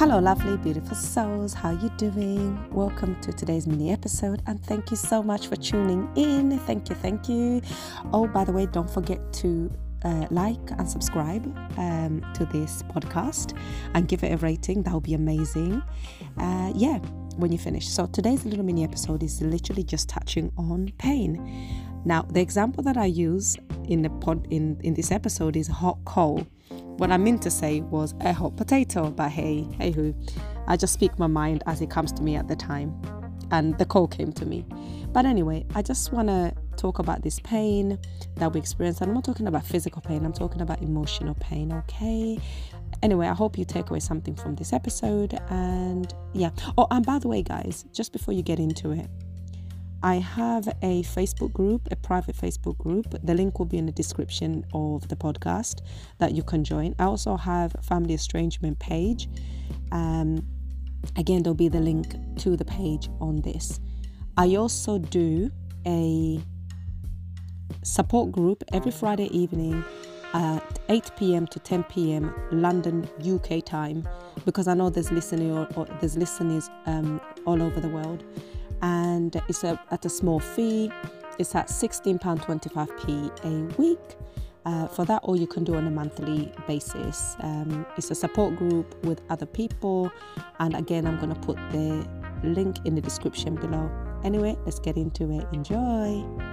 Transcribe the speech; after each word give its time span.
Hello, 0.00 0.18
lovely, 0.18 0.56
beautiful 0.56 0.96
souls. 0.96 1.52
How 1.52 1.72
you 1.72 1.90
doing? 1.98 2.58
Welcome 2.70 3.20
to 3.20 3.34
today's 3.34 3.66
mini 3.66 3.92
episode, 3.92 4.40
and 4.46 4.58
thank 4.64 4.90
you 4.90 4.96
so 4.96 5.22
much 5.22 5.48
for 5.48 5.56
tuning 5.56 6.08
in. 6.16 6.58
Thank 6.60 6.88
you, 6.88 6.94
thank 6.94 7.28
you. 7.28 7.60
Oh, 8.10 8.26
by 8.26 8.44
the 8.44 8.50
way, 8.50 8.64
don't 8.64 8.88
forget 8.88 9.20
to 9.34 9.70
uh, 10.06 10.26
like 10.30 10.70
and 10.70 10.88
subscribe 10.88 11.44
um, 11.76 12.24
to 12.32 12.46
this 12.46 12.82
podcast 12.84 13.54
and 13.92 14.08
give 14.08 14.24
it 14.24 14.32
a 14.32 14.38
rating. 14.38 14.82
That 14.84 14.94
would 14.94 15.02
be 15.02 15.12
amazing. 15.12 15.82
Uh, 16.38 16.72
yeah, 16.74 16.96
when 17.36 17.52
you 17.52 17.58
finish. 17.58 17.86
So 17.86 18.06
today's 18.06 18.46
little 18.46 18.64
mini 18.64 18.84
episode 18.84 19.22
is 19.22 19.42
literally 19.42 19.82
just 19.82 20.08
touching 20.08 20.50
on 20.56 20.94
pain. 20.96 21.36
Now, 22.06 22.22
the 22.22 22.40
example 22.40 22.82
that 22.84 22.96
I 22.96 23.04
use 23.04 23.58
in 23.86 24.00
the 24.00 24.08
pod 24.08 24.46
in 24.48 24.80
in 24.82 24.94
this 24.94 25.12
episode 25.12 25.56
is 25.56 25.68
hot 25.68 25.98
coal. 26.06 26.46
What 27.00 27.10
I 27.10 27.16
meant 27.16 27.40
to 27.44 27.50
say 27.50 27.80
was 27.80 28.14
a 28.20 28.34
hot 28.34 28.58
potato, 28.58 29.10
but 29.10 29.30
hey, 29.30 29.66
hey 29.78 29.90
who. 29.90 30.14
I 30.68 30.76
just 30.76 30.92
speak 30.92 31.18
my 31.18 31.28
mind 31.28 31.62
as 31.64 31.80
it 31.80 31.88
comes 31.88 32.12
to 32.12 32.22
me 32.22 32.36
at 32.36 32.46
the 32.46 32.54
time. 32.54 32.94
And 33.50 33.78
the 33.78 33.86
call 33.86 34.06
came 34.06 34.34
to 34.34 34.44
me. 34.44 34.66
But 35.10 35.24
anyway, 35.24 35.64
I 35.74 35.80
just 35.80 36.12
want 36.12 36.28
to 36.28 36.52
talk 36.76 36.98
about 36.98 37.22
this 37.22 37.40
pain 37.40 37.98
that 38.34 38.52
we 38.52 38.60
experience. 38.60 39.00
And 39.00 39.08
I'm 39.08 39.14
not 39.14 39.24
talking 39.24 39.46
about 39.46 39.64
physical 39.64 40.02
pain, 40.02 40.26
I'm 40.26 40.34
talking 40.34 40.60
about 40.60 40.82
emotional 40.82 41.34
pain, 41.40 41.72
okay? 41.72 42.38
Anyway, 43.02 43.28
I 43.28 43.34
hope 43.34 43.56
you 43.56 43.64
take 43.64 43.88
away 43.88 44.00
something 44.00 44.34
from 44.34 44.56
this 44.56 44.74
episode. 44.74 45.40
And 45.48 46.12
yeah. 46.34 46.50
Oh, 46.76 46.86
and 46.90 47.06
by 47.06 47.18
the 47.18 47.28
way, 47.28 47.42
guys, 47.42 47.86
just 47.94 48.12
before 48.12 48.34
you 48.34 48.42
get 48.42 48.58
into 48.58 48.90
it, 48.90 49.08
I 50.02 50.16
have 50.16 50.66
a 50.82 51.02
Facebook 51.02 51.52
group, 51.52 51.88
a 51.90 51.96
private 51.96 52.34
Facebook 52.34 52.78
group. 52.78 53.14
The 53.22 53.34
link 53.34 53.58
will 53.58 53.66
be 53.66 53.76
in 53.76 53.86
the 53.86 53.92
description 53.92 54.64
of 54.72 55.08
the 55.08 55.16
podcast 55.16 55.82
that 56.18 56.32
you 56.32 56.42
can 56.42 56.64
join. 56.64 56.94
I 56.98 57.04
also 57.04 57.36
have 57.36 57.76
family 57.82 58.14
estrangement 58.14 58.78
page. 58.78 59.28
Um, 59.92 60.46
again, 61.16 61.42
there'll 61.42 61.54
be 61.54 61.68
the 61.68 61.80
link 61.80 62.14
to 62.38 62.56
the 62.56 62.64
page 62.64 63.10
on 63.20 63.42
this. 63.42 63.78
I 64.38 64.56
also 64.56 64.98
do 64.98 65.50
a 65.86 66.40
support 67.82 68.32
group 68.32 68.64
every 68.72 68.92
Friday 68.92 69.26
evening 69.36 69.84
at 70.32 70.78
8 70.88 71.10
p.m. 71.18 71.46
to 71.48 71.58
10 71.58 71.84
p.m. 71.84 72.34
London 72.52 73.08
UK 73.22 73.64
time 73.64 74.08
because 74.46 74.68
I 74.68 74.74
know 74.74 74.88
there's 74.88 75.10
listening 75.10 75.52
or, 75.52 75.68
or 75.76 75.86
there's 76.00 76.16
listeners 76.16 76.70
um, 76.86 77.20
all 77.46 77.62
over 77.62 77.80
the 77.80 77.88
world 77.88 78.24
and 78.82 79.40
it's 79.48 79.64
a, 79.64 79.80
at 79.90 80.04
a 80.04 80.08
small 80.08 80.40
fee. 80.40 80.90
It's 81.38 81.54
at 81.54 81.68
£16.25p 81.68 83.44
a 83.44 83.76
week. 83.80 83.98
Uh, 84.66 84.86
for 84.88 85.06
that, 85.06 85.20
or 85.24 85.36
you 85.36 85.46
can 85.46 85.64
do 85.64 85.74
on 85.74 85.86
a 85.86 85.90
monthly 85.90 86.52
basis. 86.66 87.34
Um, 87.40 87.86
it's 87.96 88.10
a 88.10 88.14
support 88.14 88.56
group 88.56 88.94
with 89.06 89.22
other 89.30 89.46
people, 89.46 90.12
and 90.58 90.76
again, 90.76 91.06
I'm 91.06 91.18
going 91.18 91.32
to 91.32 91.40
put 91.40 91.56
the 91.70 92.06
link 92.42 92.76
in 92.84 92.94
the 92.94 93.00
description 93.00 93.54
below. 93.54 93.90
Anyway, 94.22 94.58
let's 94.66 94.78
get 94.78 94.98
into 94.98 95.32
it. 95.32 95.46
Enjoy. 95.54 96.49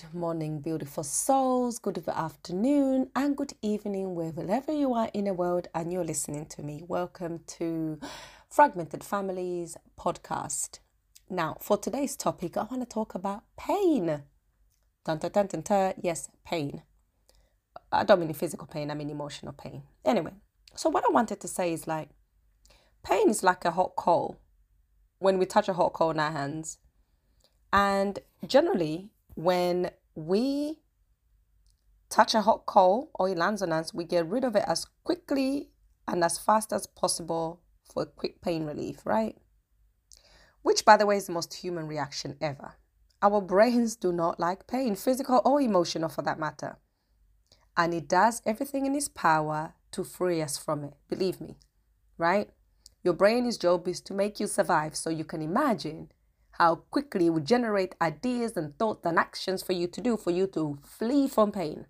Good 0.00 0.14
morning, 0.14 0.60
beautiful 0.60 1.04
souls. 1.04 1.78
Good 1.78 2.02
afternoon 2.08 3.10
and 3.14 3.36
good 3.36 3.52
evening, 3.60 4.14
wherever 4.14 4.72
you 4.72 4.94
are 4.94 5.10
in 5.12 5.24
the 5.24 5.34
world 5.34 5.68
and 5.74 5.92
you're 5.92 6.04
listening 6.04 6.46
to 6.46 6.62
me. 6.62 6.82
Welcome 6.88 7.40
to 7.58 7.98
Fragmented 8.48 9.04
Families 9.04 9.76
podcast. 9.98 10.78
Now, 11.28 11.58
for 11.60 11.76
today's 11.76 12.16
topic, 12.16 12.56
I 12.56 12.62
want 12.62 12.80
to 12.80 12.86
talk 12.86 13.14
about 13.14 13.42
pain. 13.58 14.22
Dun, 15.04 15.18
dun, 15.18 15.32
dun, 15.32 15.46
dun, 15.48 15.60
dun. 15.60 15.94
Yes, 16.00 16.30
pain. 16.46 16.82
I 17.92 18.04
don't 18.04 18.20
mean 18.20 18.32
physical 18.32 18.68
pain, 18.68 18.90
I 18.90 18.94
mean 18.94 19.10
emotional 19.10 19.52
pain. 19.52 19.82
Anyway, 20.04 20.32
so 20.74 20.88
what 20.88 21.04
I 21.04 21.12
wanted 21.12 21.40
to 21.40 21.48
say 21.48 21.74
is 21.74 21.86
like, 21.86 22.08
pain 23.02 23.28
is 23.28 23.42
like 23.42 23.66
a 23.66 23.72
hot 23.72 23.96
coal 23.96 24.40
when 25.18 25.36
we 25.36 25.44
touch 25.44 25.68
a 25.68 25.74
hot 25.74 25.92
coal 25.92 26.12
in 26.12 26.20
our 26.20 26.32
hands. 26.32 26.78
And 27.70 28.18
generally, 28.46 29.10
when 29.34 29.90
we 30.14 30.80
touch 32.08 32.34
a 32.34 32.42
hot 32.42 32.66
coal 32.66 33.10
or 33.14 33.28
it 33.28 33.38
lands 33.38 33.62
on 33.62 33.72
us, 33.72 33.94
we 33.94 34.04
get 34.04 34.26
rid 34.26 34.44
of 34.44 34.56
it 34.56 34.64
as 34.66 34.86
quickly 35.04 35.70
and 36.06 36.24
as 36.24 36.38
fast 36.38 36.72
as 36.72 36.86
possible 36.86 37.60
for 37.92 38.04
quick 38.04 38.40
pain 38.40 38.64
relief, 38.64 39.04
right? 39.04 39.36
Which, 40.62 40.84
by 40.84 40.96
the 40.96 41.06
way, 41.06 41.16
is 41.16 41.26
the 41.26 41.32
most 41.32 41.54
human 41.54 41.86
reaction 41.86 42.36
ever. 42.40 42.74
Our 43.22 43.40
brains 43.40 43.96
do 43.96 44.12
not 44.12 44.40
like 44.40 44.66
pain, 44.66 44.94
physical 44.96 45.40
or 45.44 45.60
emotional 45.60 46.08
for 46.08 46.22
that 46.22 46.38
matter. 46.38 46.78
And 47.76 47.94
it 47.94 48.08
does 48.08 48.42
everything 48.44 48.86
in 48.86 48.94
its 48.94 49.08
power 49.08 49.74
to 49.92 50.04
free 50.04 50.42
us 50.42 50.58
from 50.58 50.84
it. 50.84 50.94
Believe 51.08 51.40
me, 51.40 51.56
right? 52.18 52.50
Your 53.02 53.14
brain's 53.14 53.56
job 53.56 53.88
is 53.88 54.00
to 54.02 54.14
make 54.14 54.40
you 54.40 54.46
survive. 54.46 54.96
So 54.96 55.10
you 55.10 55.24
can 55.24 55.42
imagine 55.42 56.10
how 56.60 56.74
quickly 56.74 57.24
it 57.24 57.30
would 57.30 57.46
generate 57.46 57.94
ideas 58.02 58.54
and 58.54 58.78
thoughts 58.78 59.06
and 59.06 59.18
actions 59.18 59.62
for 59.62 59.72
you 59.72 59.86
to 59.86 59.98
do 59.98 60.14
for 60.18 60.30
you 60.30 60.46
to 60.46 60.78
flee 60.82 61.26
from 61.26 61.50
pain. 61.50 61.86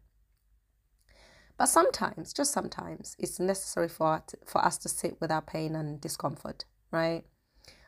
But 1.58 1.66
sometimes, 1.66 2.32
just 2.32 2.52
sometimes, 2.52 3.16
it's 3.18 3.40
necessary 3.40 3.88
for, 3.88 4.22
for 4.46 4.64
us 4.64 4.78
to 4.78 4.88
sit 4.88 5.20
with 5.20 5.32
our 5.32 5.42
pain 5.42 5.74
and 5.74 6.00
discomfort, 6.00 6.66
right? 6.92 7.24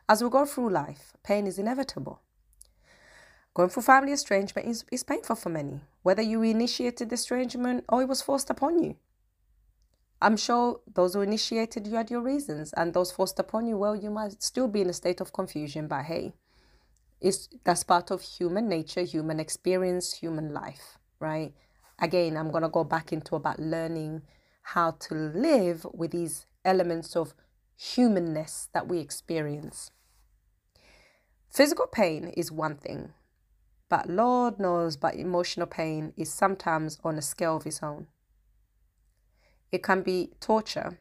As 0.09 0.21
we 0.21 0.29
go 0.29 0.45
through 0.45 0.71
life, 0.71 1.13
pain 1.23 1.47
is 1.47 1.57
inevitable. 1.57 2.21
Going 3.53 3.69
through 3.69 3.83
family 3.83 4.11
estrangement 4.11 4.67
is, 4.67 4.83
is 4.91 5.05
painful 5.05 5.37
for 5.37 5.49
many, 5.49 5.79
whether 6.01 6.21
you 6.21 6.41
initiated 6.41 7.09
the 7.09 7.15
estrangement 7.15 7.85
or 7.87 8.01
it 8.01 8.09
was 8.09 8.21
forced 8.21 8.49
upon 8.49 8.83
you. 8.83 8.97
I'm 10.21 10.35
sure 10.35 10.81
those 10.93 11.13
who 11.13 11.21
initiated 11.21 11.87
you 11.87 11.95
had 11.95 12.11
your 12.11 12.21
reasons, 12.21 12.73
and 12.73 12.93
those 12.93 13.13
forced 13.13 13.39
upon 13.39 13.67
you, 13.67 13.77
well, 13.77 13.95
you 13.95 14.09
might 14.09 14.43
still 14.43 14.67
be 14.67 14.81
in 14.81 14.89
a 14.89 14.93
state 14.93 15.21
of 15.21 15.31
confusion, 15.31 15.87
but 15.87 16.03
hey, 16.03 16.33
is 17.23 17.47
that's 17.63 17.83
part 17.83 18.11
of 18.11 18.21
human 18.21 18.67
nature, 18.67 19.01
human 19.01 19.39
experience, 19.39 20.13
human 20.13 20.53
life, 20.53 20.97
right? 21.19 21.53
Again, 21.99 22.35
I'm 22.35 22.51
to 22.51 22.69
go 22.69 22.83
back 22.83 23.13
into 23.13 23.35
about 23.35 23.59
learning 23.59 24.23
how 24.61 24.91
to 24.91 25.15
live 25.15 25.87
with 25.93 26.11
these 26.11 26.45
elements 26.65 27.15
of 27.15 27.33
humanness 27.77 28.67
that 28.73 28.87
we 28.87 28.99
experience. 28.99 29.89
Physical 31.49 31.87
pain 31.87 32.27
is 32.35 32.51
one 32.51 32.75
thing, 32.75 33.13
but 33.89 34.09
Lord 34.09 34.59
knows, 34.59 34.97
but 34.97 35.15
emotional 35.15 35.67
pain 35.67 36.13
is 36.17 36.33
sometimes 36.33 36.99
on 37.03 37.17
a 37.17 37.21
scale 37.21 37.57
of 37.57 37.65
its 37.65 37.81
own. 37.81 38.07
It 39.71 39.81
can 39.81 40.01
be 40.01 40.31
torture, 40.41 40.99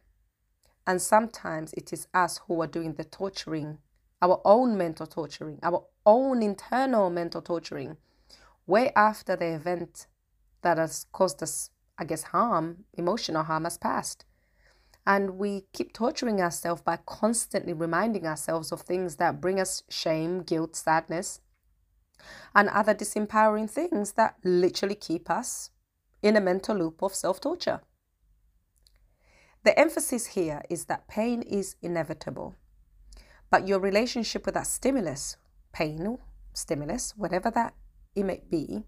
and 0.87 1.03
sometimes 1.03 1.73
it 1.73 1.93
is 1.93 2.07
us 2.15 2.41
who 2.47 2.61
are 2.63 2.67
doing 2.67 2.95
the 2.95 3.05
torturing 3.05 3.79
our 4.23 4.41
own 4.45 4.79
mental 4.79 5.07
torturing, 5.07 5.59
our 5.63 5.85
own 6.07 6.43
internal 6.43 7.11
mental 7.11 7.43
torturing, 7.43 7.97
way 8.67 8.93
after 8.95 9.37
the 9.37 9.55
event 9.55 10.07
that 10.63 10.79
has 10.79 11.07
caused 11.13 11.43
us, 11.43 11.71
I 11.99 12.05
guess, 12.05 12.25
harm, 12.25 12.85
emotional 12.95 13.45
harm, 13.45 13.65
has 13.65 13.79
passed. 13.79 14.25
And 15.07 15.37
we 15.39 15.65
keep 15.73 15.93
torturing 15.93 16.41
ourselves 16.41 16.83
by 16.83 16.99
constantly 17.05 17.73
reminding 17.73 18.27
ourselves 18.27 18.71
of 18.71 18.83
things 18.83 19.17
that 19.17 19.41
bring 19.41 19.59
us 19.59 19.83
shame, 19.89 20.43
guilt, 20.43 20.77
sadness, 20.77 21.41
and 22.55 22.69
other 22.69 22.95
disempowering 22.95 23.69
things 23.69 24.13
that 24.13 24.37
literally 24.45 24.95
keep 24.95 25.29
us 25.29 25.71
in 26.23 26.37
a 26.37 26.41
mental 26.41 26.77
loop 26.77 27.03
of 27.03 27.15
self 27.15 27.41
torture. 27.41 27.81
The 29.65 29.79
emphasis 29.79 30.27
here 30.27 30.63
is 30.69 30.87
that 30.87 31.09
pain 31.09 31.43
is 31.43 31.77
inevitable. 31.83 32.57
But 33.51 33.69
your 33.69 33.79
relationship 33.79 34.47
with 34.47 34.55
that 34.55 34.67
stimulus, 34.67 35.37
pain, 35.73 36.19
stimulus, 36.53 37.15
whatever 37.17 37.51
that 37.51 37.75
it 38.15 38.25
may 38.25 38.43
be, 38.51 38.85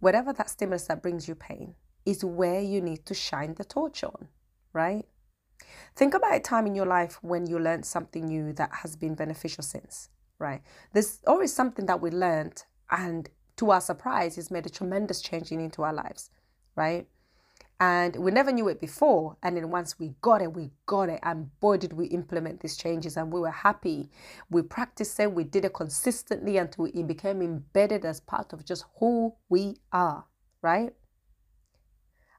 whatever 0.00 0.32
that 0.32 0.50
stimulus 0.50 0.86
that 0.86 1.02
brings 1.02 1.28
you 1.28 1.34
pain, 1.34 1.74
is 2.04 2.24
where 2.24 2.60
you 2.60 2.80
need 2.80 3.06
to 3.06 3.14
shine 3.14 3.54
the 3.54 3.64
torch 3.64 4.02
on, 4.02 4.28
right? 4.72 5.04
Think 5.94 6.14
about 6.14 6.34
a 6.34 6.40
time 6.40 6.66
in 6.66 6.74
your 6.74 6.86
life 6.86 7.18
when 7.22 7.46
you 7.46 7.58
learned 7.58 7.86
something 7.86 8.26
new 8.26 8.52
that 8.54 8.70
has 8.82 8.96
been 8.96 9.14
beneficial 9.14 9.62
since, 9.62 10.08
right? 10.38 10.62
There's 10.92 11.20
always 11.26 11.52
something 11.52 11.86
that 11.86 12.00
we 12.00 12.10
learned 12.10 12.64
and 12.90 13.28
to 13.56 13.70
our 13.70 13.80
surprise 13.80 14.36
has 14.36 14.50
made 14.50 14.66
a 14.66 14.70
tremendous 14.70 15.20
change 15.20 15.52
into 15.52 15.82
our 15.82 15.92
lives, 15.92 16.30
right? 16.74 17.06
And 17.82 18.14
we 18.14 18.30
never 18.30 18.52
knew 18.52 18.68
it 18.68 18.80
before. 18.80 19.36
And 19.42 19.56
then 19.56 19.68
once 19.68 19.98
we 19.98 20.14
got 20.20 20.40
it 20.40 20.54
we 20.54 20.70
got 20.86 21.08
it. 21.08 21.18
And 21.24 21.50
boy 21.58 21.78
did 21.78 21.92
we 21.92 22.06
implement 22.06 22.60
these 22.60 22.76
changes. 22.76 23.16
And 23.16 23.32
we 23.32 23.40
were 23.40 23.50
happy. 23.50 24.08
We 24.50 24.62
practiced 24.62 25.18
it. 25.18 25.32
We 25.32 25.42
did 25.42 25.64
it 25.64 25.74
consistently 25.74 26.58
until 26.58 26.84
it 26.84 27.06
became 27.08 27.42
embedded 27.42 28.04
as 28.04 28.20
part 28.20 28.52
of 28.52 28.64
just 28.64 28.84
who 29.00 29.34
we 29.48 29.78
are 29.92 30.26
right? 30.62 30.94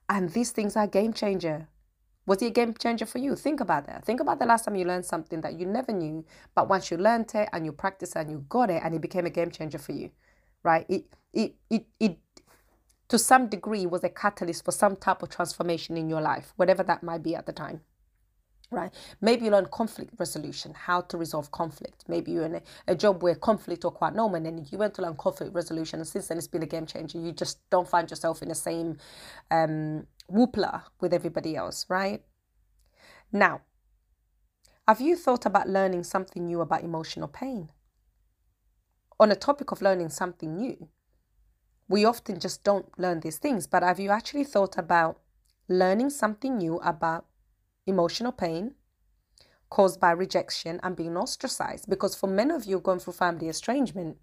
And 0.08 0.30
these 0.30 0.52
things 0.52 0.78
are 0.78 0.88
game 0.88 1.12
changer. 1.12 1.68
Was 2.26 2.42
it 2.42 2.46
a 2.46 2.52
game 2.52 2.74
changer 2.74 3.06
for 3.06 3.18
you? 3.18 3.36
Think 3.36 3.60
about 3.60 3.86
that. 3.88 4.06
Think 4.06 4.22
about 4.22 4.40
the 4.40 4.46
last 4.46 4.64
time 4.64 4.78
you 4.78 4.86
learned 4.86 5.06
something 5.06 5.42
that 5.42 5.60
you 5.60 5.66
never 5.66 5.92
knew. 5.92 6.24
But 6.56 6.70
once 6.70 6.90
you 6.90 6.96
learned 6.96 7.36
it 7.36 7.50
and 7.52 7.66
you 7.66 7.74
practiced 7.74 8.16
and 8.16 8.32
you 8.32 8.46
got 8.48 8.70
it 8.70 8.82
and 8.82 8.96
it 8.96 9.02
became 9.02 9.26
a 9.26 9.30
game 9.30 9.52
changer 9.52 9.78
for 9.78 9.92
you 9.92 10.12
right? 10.64 10.86
It, 10.90 11.06
it, 11.34 11.56
it, 11.70 11.86
it, 12.00 12.18
to 13.10 13.20
some 13.20 13.48
degree, 13.48 13.86
was 13.86 14.04
a 14.04 14.10
catalyst 14.10 14.66
for 14.66 14.72
some 14.72 14.96
type 14.96 15.22
of 15.22 15.30
transformation 15.30 15.98
in 15.98 16.10
your 16.10 16.22
life, 16.22 16.54
whatever 16.56 16.84
that 16.84 17.04
might 17.04 17.24
be 17.24 17.36
at 17.36 17.46
the 17.46 17.54
time 17.54 17.82
right? 18.74 18.94
Maybe 19.22 19.46
you 19.46 19.52
learn 19.52 19.68
conflict 19.72 20.14
resolution, 20.18 20.74
how 20.74 21.02
to 21.02 21.18
resolve 21.18 21.52
conflict. 21.52 22.04
Maybe 22.08 22.32
you're 22.32 22.46
in 22.46 22.56
a, 22.56 22.62
a 22.88 22.96
job 22.96 23.24
where 23.24 23.36
conflict 23.36 23.86
are 23.86 23.92
quite 23.92 24.16
normal 24.16 24.46
and 24.46 24.72
you 24.72 24.78
went 24.78 24.94
to 24.96 25.02
learn 25.02 25.16
conflict 25.16 25.54
resolution 25.54 26.00
and 26.00 26.08
since 26.08 26.28
then 26.28 26.38
it's 26.38 26.48
been 26.48 26.64
a 26.64 26.68
game 26.68 26.86
changer. 26.86 27.20
You 27.20 27.32
just 27.32 27.60
don't 27.70 27.88
find 27.88 28.10
yourself 28.10 28.42
in 28.42 28.50
the 28.50 28.56
same 28.56 28.98
um, 29.52 30.08
whoopla 30.32 30.84
with 31.00 31.14
everybody 31.14 31.56
else, 31.56 31.86
right? 31.90 32.22
Now, 33.32 33.62
have 34.88 35.00
you 35.00 35.16
thought 35.16 35.46
about 35.46 35.70
learning 35.70 36.04
something 36.04 36.46
new 36.46 36.62
about 36.62 36.84
emotional 36.84 37.28
pain? 37.28 37.70
On 39.20 39.30
the 39.30 39.36
topic 39.36 39.72
of 39.72 39.82
learning 39.82 40.10
something 40.10 40.58
new, 40.58 40.90
we 41.88 42.06
often 42.06 42.40
just 42.40 42.64
don't 42.64 42.88
learn 42.98 43.20
these 43.20 43.38
things, 43.38 43.68
but 43.68 43.84
have 43.84 44.00
you 44.00 44.10
actually 44.10 44.46
thought 44.46 44.78
about 44.78 45.20
learning 45.68 46.10
something 46.10 46.58
new 46.58 46.78
about 46.78 47.26
emotional 47.86 48.32
pain 48.32 48.76
caused 49.70 50.00
by 50.00 50.12
rejection 50.12 50.80
and 50.84 50.96
being 50.96 51.18
ostracized? 51.18 51.90
Because 51.90 52.16
for 52.16 52.28
many 52.28 52.54
of 52.54 52.66
you 52.66 52.80
going 52.80 53.00
through 53.00 53.14
family 53.14 53.50
estrangement, 53.50 54.18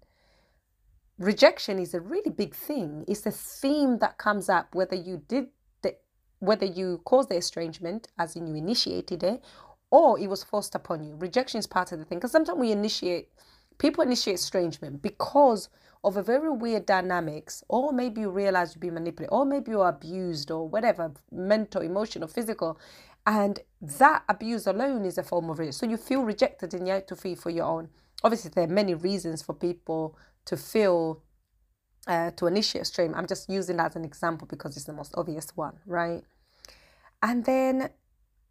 rejection 1.17 1.77
is 1.77 1.93
a 1.93 2.01
really 2.01 2.31
big 2.31 2.55
thing. 2.55 3.05
It's 3.07 3.25
a 3.25 3.31
theme 3.31 3.99
that 3.99 4.17
comes 4.17 4.49
up 4.49 4.73
whether 4.73 4.95
you 4.95 5.21
did 5.27 5.47
the, 5.83 5.95
whether 6.39 6.65
you 6.65 7.01
caused 7.05 7.29
the 7.29 7.37
estrangement, 7.37 8.07
as 8.17 8.35
in 8.35 8.47
you 8.47 8.55
initiated 8.55 9.23
it, 9.23 9.43
or 9.91 10.17
it 10.19 10.27
was 10.27 10.43
forced 10.43 10.73
upon 10.73 11.03
you. 11.03 11.15
Rejection 11.15 11.59
is 11.59 11.67
part 11.67 11.91
of 11.91 11.99
the 11.99 12.05
thing. 12.05 12.17
Because 12.17 12.31
sometimes 12.31 12.57
we 12.57 12.71
initiate, 12.71 13.29
people 13.81 14.03
initiate 14.03 14.35
estrangement 14.35 15.01
because 15.01 15.67
of 16.03 16.15
a 16.15 16.23
very 16.23 16.51
weird 16.51 16.85
dynamics, 16.85 17.63
or 17.67 17.91
maybe 17.91 18.21
you 18.21 18.29
realize 18.29 18.73
you've 18.73 18.81
been 18.81 18.93
manipulated, 18.93 19.33
or 19.33 19.43
maybe 19.43 19.71
you're 19.71 19.89
abused, 19.89 20.51
or 20.51 20.67
whatever, 20.69 21.11
mental, 21.31 21.81
emotional, 21.81 22.27
physical. 22.27 22.79
And 23.25 23.59
that 23.81 24.23
abuse 24.29 24.67
alone 24.67 25.05
is 25.05 25.17
a 25.17 25.23
form 25.23 25.49
of 25.49 25.59
it. 25.59 25.73
So 25.73 25.85
you 25.87 25.97
feel 25.97 26.23
rejected 26.23 26.73
and 26.73 26.87
you 26.87 26.93
have 26.93 27.07
to 27.07 27.15
feel 27.15 27.35
for 27.35 27.49
your 27.49 27.65
own. 27.65 27.89
Obviously, 28.23 28.51
there 28.53 28.65
are 28.65 28.67
many 28.81 28.93
reasons 28.93 29.41
for 29.41 29.53
people 29.53 30.17
to 30.45 30.57
feel 30.57 31.23
uh, 32.07 32.31
to 32.31 32.47
initiate 32.47 32.87
stream. 32.87 33.13
I'm 33.15 33.27
just 33.27 33.49
using 33.49 33.77
that 33.77 33.91
as 33.91 33.95
an 33.95 34.05
example 34.05 34.47
because 34.47 34.75
it's 34.75 34.85
the 34.85 34.93
most 34.93 35.13
obvious 35.15 35.55
one, 35.55 35.77
right? 35.85 36.23
And 37.21 37.45
then 37.45 37.89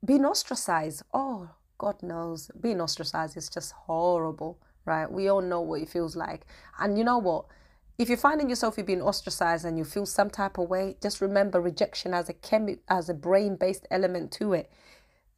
being 0.05 0.25
ostracized. 0.25 1.03
Oh, 1.13 1.51
God 1.79 2.03
knows, 2.03 2.51
being 2.61 2.81
ostracized 2.81 3.37
is 3.37 3.49
just 3.49 3.73
horrible, 3.73 4.61
right? 4.91 5.11
We 5.11 5.29
all 5.29 5.41
know 5.41 5.61
what 5.61 5.81
it 5.81 5.89
feels 5.89 6.17
like. 6.17 6.43
And 6.81 6.99
you 6.99 7.05
know 7.05 7.19
what? 7.19 7.47
If 7.97 8.09
you're 8.09 8.19
finding 8.19 8.49
yourself 8.51 8.77
you're 8.77 8.87
being 8.87 9.03
ostracized 9.03 9.65
and 9.65 9.79
you 9.79 9.85
feel 9.85 10.07
some 10.07 10.31
type 10.31 10.59
of 10.59 10.69
way, 10.69 10.97
just 11.01 11.21
remember 11.21 11.61
rejection 11.61 12.13
as 12.13 12.29
a 12.29 12.35
chemi- 12.35 12.81
as 12.89 13.09
a 13.09 13.15
brain-based 13.15 13.87
element 13.91 14.33
to 14.33 14.53
it. 14.55 14.71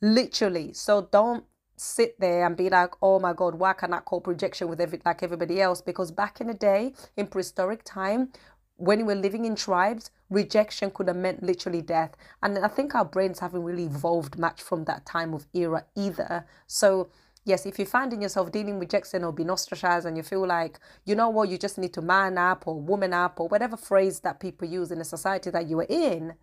Literally. 0.01 0.73
So 0.73 1.09
don't 1.13 1.45
sit 1.77 2.19
there 2.21 2.47
and 2.47 2.57
be 2.57 2.71
like, 2.71 2.93
oh 3.03 3.19
my 3.19 3.33
God, 3.33 3.57
why 3.57 3.73
can't 3.73 3.93
I 3.93 4.01
cope 4.01 4.27
rejection 4.27 4.69
with 4.69 4.81
every 4.81 5.01
like 5.05 5.23
everybody 5.23 5.61
else? 5.61 5.83
Because 5.83 6.11
back 6.11 6.41
in 6.41 6.47
the 6.47 6.55
day, 6.55 6.95
in 7.17 7.27
prehistoric 7.27 7.83
time, 7.85 8.33
when 8.77 8.99
we 8.99 9.05
were 9.05 9.21
living 9.21 9.45
in 9.45 9.55
tribes, 9.55 10.11
rejection 10.31 10.91
could 10.91 11.09
have 11.09 11.17
meant 11.17 11.43
literally 11.43 11.83
death. 11.83 12.17
And 12.43 12.59
I 12.59 12.69
think 12.69 12.95
our 12.95 13.05
brains 13.05 13.39
haven't 13.41 13.63
really 13.63 13.85
evolved 13.85 14.39
much 14.39 14.63
from 14.63 14.85
that 14.85 15.05
time 15.05 15.35
of 15.35 15.47
era 15.53 15.85
either. 15.95 16.47
So 16.67 17.11
yes, 17.45 17.67
if 17.67 17.79
you're 17.79 17.87
finding 17.87 18.23
yourself 18.23 18.53
dealing 18.53 18.79
with 18.79 18.89
rejection 18.89 19.25
or 19.25 19.33
being 19.33 19.51
ostracized 19.51 20.07
and 20.07 20.17
you 20.17 20.23
feel 20.23 20.47
like, 20.47 20.79
you 21.05 21.15
know 21.15 21.29
what, 21.29 21.49
you 21.49 21.59
just 21.59 21.79
need 21.79 21.93
to 21.95 22.03
man 22.03 22.39
up 22.39 22.67
or 22.67 22.81
woman 22.81 23.13
up 23.13 23.41
or 23.41 23.49
whatever 23.49 23.77
phrase 23.77 24.21
that 24.21 24.41
people 24.41 24.69
use 24.69 24.91
in 24.91 24.99
the 24.99 25.05
society 25.05 25.51
that 25.51 25.69
you 25.69 25.79
are 25.81 25.87
in, 25.89 26.35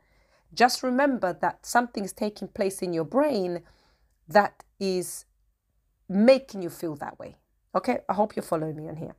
just 0.54 0.84
remember 0.84 1.32
that 1.42 1.66
something's 1.66 2.14
taking 2.14 2.48
place 2.48 2.82
in 2.82 2.94
your 2.94 3.06
brain 3.06 3.62
that 4.28 4.64
is 4.80 5.26
making 6.08 6.62
you 6.62 6.70
feel 6.70 6.96
that 6.96 7.20
way. 7.20 7.36
Okay, 7.76 8.00
I 8.10 8.14
hope 8.14 8.36
you're 8.36 8.44
following 8.44 8.76
me 8.76 8.90
on 8.90 8.96
here. 8.96 9.16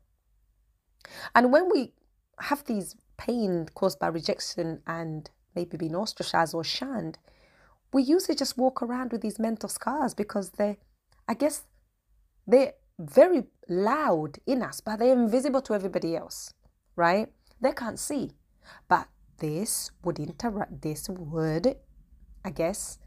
And 1.35 1.53
when 1.53 1.71
we 1.73 1.93
have 2.41 2.65
these 2.65 2.97
pain 3.17 3.69
caused 3.75 3.99
by 3.99 4.09
rejection 4.09 4.83
and 4.87 5.31
maybe 5.55 5.77
being 5.77 5.95
ostracized 5.95 6.55
or 6.55 6.65
shunned, 6.65 7.19
we 7.93 8.03
usually 8.03 8.37
just 8.37 8.59
walk 8.59 8.83
around 8.83 9.13
with 9.13 9.21
these 9.21 9.39
mental 9.39 9.69
scars 9.69 10.15
because 10.15 10.51
they, 10.51 10.79
I 11.29 11.35
guess, 11.35 11.63
they're 12.47 12.75
very 12.99 13.45
loud 13.69 14.39
in 14.47 14.63
us, 14.63 14.81
but 14.81 14.99
they're 14.99 15.13
invisible 15.13 15.63
to 15.63 15.75
everybody 15.75 16.17
else, 16.17 16.53
right? 16.97 17.29
They 17.61 17.73
can't 17.73 17.99
see. 17.99 18.33
But 18.89 19.09
this 19.39 19.91
would 20.05 20.19
interact, 20.19 20.83
this 20.83 21.09
would, 21.09 21.77
I 22.45 22.51
guess, 22.51 22.99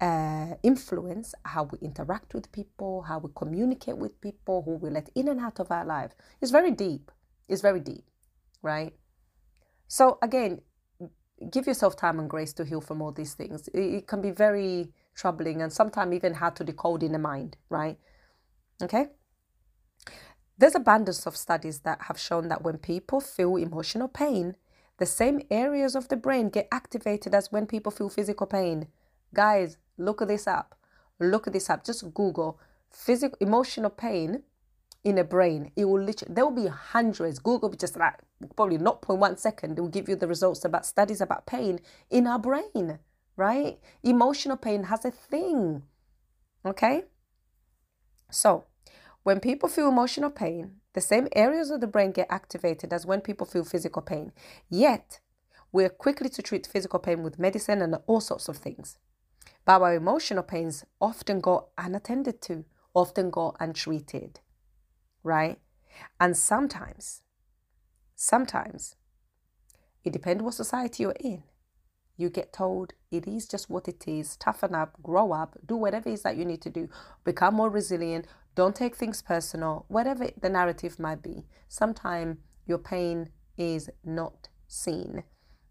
uh, 0.00 0.54
influence 0.62 1.34
how 1.44 1.64
we 1.64 1.78
interact 1.80 2.34
with 2.34 2.50
people, 2.52 3.02
how 3.02 3.18
we 3.18 3.30
communicate 3.34 3.96
with 3.96 4.20
people, 4.20 4.62
who 4.62 4.72
we 4.76 4.90
let 4.90 5.08
in 5.14 5.28
and 5.28 5.40
out 5.40 5.60
of 5.60 5.70
our 5.70 5.84
life. 5.84 6.12
It's 6.40 6.50
very 6.50 6.70
deep. 6.70 7.10
It's 7.48 7.62
very 7.62 7.80
deep, 7.80 8.04
right? 8.62 8.92
So 9.88 10.18
again, 10.22 10.60
give 11.50 11.66
yourself 11.66 11.96
time 11.96 12.18
and 12.18 12.28
grace 12.28 12.52
to 12.54 12.64
heal 12.64 12.80
from 12.80 13.02
all 13.02 13.12
these 13.12 13.34
things. 13.34 13.68
It, 13.68 13.80
it 13.80 14.06
can 14.06 14.20
be 14.20 14.30
very 14.30 14.92
troubling 15.14 15.62
and 15.62 15.72
sometimes 15.72 16.14
even 16.14 16.34
hard 16.34 16.56
to 16.56 16.64
decode 16.64 17.02
in 17.02 17.12
the 17.12 17.18
mind, 17.18 17.56
right? 17.68 17.98
Okay. 18.82 19.08
There's 20.56 20.74
abundance 20.74 21.26
of 21.26 21.36
studies 21.36 21.80
that 21.80 22.02
have 22.02 22.18
shown 22.18 22.48
that 22.48 22.62
when 22.62 22.78
people 22.78 23.20
feel 23.20 23.56
emotional 23.56 24.08
pain, 24.08 24.56
the 24.98 25.06
same 25.06 25.40
areas 25.50 25.96
of 25.96 26.08
the 26.08 26.16
brain 26.16 26.48
get 26.48 26.68
activated 26.70 27.34
as 27.34 27.50
when 27.50 27.66
people 27.66 27.90
feel 27.90 28.08
physical 28.08 28.46
pain. 28.46 28.86
Guys, 29.32 29.78
look 29.98 30.26
this 30.26 30.46
up. 30.46 30.78
Look 31.18 31.46
this 31.46 31.68
up. 31.68 31.84
Just 31.84 32.14
Google 32.14 32.60
physical 32.90 33.36
emotional 33.40 33.90
pain 33.90 34.44
in 35.02 35.18
a 35.18 35.24
brain. 35.24 35.72
It 35.76 35.84
will 35.86 36.00
literally 36.00 36.34
there 36.34 36.44
will 36.44 36.62
be 36.62 36.68
hundreds. 36.68 37.38
Google 37.38 37.68
be 37.68 37.76
just 37.76 37.96
like 37.96 38.14
probably 38.56 38.78
not 38.78 39.02
point 39.02 39.20
one 39.20 39.36
second. 39.36 39.78
It 39.78 39.80
will 39.80 39.88
give 39.88 40.08
you 40.08 40.16
the 40.16 40.28
results 40.28 40.64
about 40.64 40.86
studies 40.86 41.20
about 41.20 41.46
pain 41.46 41.80
in 42.10 42.26
our 42.26 42.38
brain. 42.38 42.98
Right? 43.36 43.78
Emotional 44.02 44.56
pain 44.56 44.84
has 44.84 45.04
a 45.04 45.10
thing. 45.10 45.82
Okay. 46.64 47.04
So 48.30 48.64
when 49.22 49.40
people 49.40 49.68
feel 49.68 49.88
emotional 49.88 50.30
pain, 50.30 50.80
the 50.92 51.00
same 51.00 51.28
areas 51.34 51.70
of 51.70 51.80
the 51.80 51.86
brain 51.86 52.12
get 52.12 52.28
activated 52.30 52.92
as 52.92 53.06
when 53.06 53.20
people 53.20 53.46
feel 53.46 53.64
physical 53.64 54.02
pain. 54.02 54.32
Yet, 54.70 55.20
we're 55.72 55.88
quickly 55.88 56.28
to 56.28 56.42
treat 56.42 56.66
physical 56.66 57.00
pain 57.00 57.22
with 57.22 57.38
medicine 57.38 57.82
and 57.82 57.96
all 58.06 58.20
sorts 58.20 58.48
of 58.48 58.56
things. 58.58 58.98
But 59.64 59.82
our 59.82 59.94
emotional 59.94 60.42
pains 60.42 60.84
often 61.00 61.40
go 61.40 61.70
unattended 61.76 62.40
to, 62.42 62.64
often 62.94 63.30
go 63.30 63.56
untreated, 63.58 64.40
right? 65.22 65.58
And 66.20 66.36
sometimes, 66.36 67.22
sometimes, 68.14 68.94
it 70.04 70.12
depends 70.12 70.42
what 70.42 70.54
society 70.54 71.02
you're 71.02 71.16
in. 71.18 71.42
You 72.16 72.30
get 72.30 72.52
told 72.52 72.92
it 73.16 73.26
is 73.26 73.46
just 73.46 73.70
what 73.70 73.88
it 73.88 74.06
is, 74.06 74.36
toughen 74.36 74.74
up, 74.74 75.02
grow 75.02 75.32
up, 75.32 75.56
do 75.66 75.76
whatever 75.76 76.08
it 76.08 76.12
is 76.12 76.22
that 76.22 76.36
you 76.36 76.44
need 76.44 76.62
to 76.62 76.70
do, 76.70 76.88
become 77.24 77.54
more 77.54 77.70
resilient, 77.70 78.26
don't 78.54 78.74
take 78.76 78.96
things 78.96 79.22
personal, 79.22 79.84
whatever 79.88 80.28
the 80.40 80.48
narrative 80.48 80.98
might 80.98 81.22
be. 81.22 81.44
Sometimes 81.68 82.38
your 82.66 82.78
pain 82.78 83.30
is 83.56 83.90
not 84.04 84.48
seen 84.68 85.24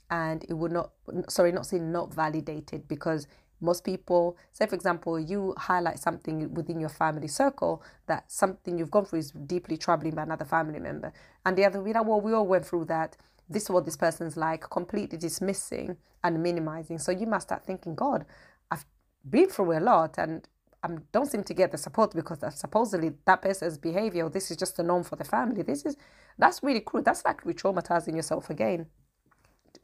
and 0.10 0.46
it 0.50 0.54
would 0.54 0.72
not, 0.72 0.92
sorry, 1.30 1.52
not 1.52 1.66
seen, 1.66 1.92
not 1.92 2.14
validated 2.14 2.88
because 2.88 3.28
most 3.62 3.86
people, 3.86 4.38
say 4.52 4.66
for 4.68 4.76
example, 4.76 5.20
you 5.20 5.56
highlight 5.58 5.98
something 5.98 6.54
within 6.54 6.80
your 6.80 6.90
family 6.90 7.28
circle 7.30 7.82
that 8.08 8.30
something 8.32 8.78
you've 8.78 8.92
gone 8.92 9.06
through 9.06 9.20
is 9.20 9.32
deeply 9.32 9.78
troubling 9.78 10.14
by 10.14 10.24
another 10.24 10.46
family 10.46 10.80
member. 10.80 11.14
And 11.46 11.58
the 11.58 11.66
other, 11.66 11.82
we 11.82 11.94
like, 11.94 12.06
well, 12.06 12.20
we 12.20 12.34
all 12.34 12.46
went 12.46 12.66
through 12.66 12.86
that. 12.86 13.16
This 13.54 13.64
is 13.64 13.70
what 13.70 13.86
this 13.86 13.98
person's 13.98 14.36
like, 14.36 14.70
completely 14.70 15.18
dismissing 15.18 15.98
and 16.24 16.42
minimizing. 16.42 16.98
So 16.98 17.12
you 17.12 17.28
must 17.28 17.48
start 17.48 17.66
thinking, 17.66 17.96
God, 17.96 18.26
I've 18.72 18.86
been 19.30 19.50
through 19.50 19.78
a 19.78 19.80
lot 19.80 20.18
and 20.18 20.48
I 20.84 20.90
don't 21.14 21.28
seem 21.28 21.44
to 21.46 21.54
get 21.54 21.72
the 21.72 21.78
support 21.78 22.14
because 22.14 22.40
supposedly 22.56 23.14
that 23.26 23.42
person's 23.42 23.78
behavior, 23.78 24.28
this 24.28 24.52
is 24.52 24.58
just 24.58 24.76
the 24.76 24.84
norm 24.84 25.04
for 25.04 25.16
the 25.16 25.24
family. 25.24 25.62
This 25.62 25.86
is, 25.86 25.96
that's 26.38 26.62
really 26.62 26.82
cruel. 26.82 27.04
That's 27.04 27.24
like 27.24 27.46
re 27.46 27.54
traumatizing 27.54 28.16
yourself 28.16 28.50
again. 28.50 28.88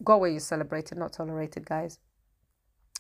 Go 0.04 0.18
where 0.18 0.30
you're 0.30 0.42
celebrated, 0.42 0.98
not 0.98 1.14
tolerated, 1.14 1.66
guys. 1.66 2.00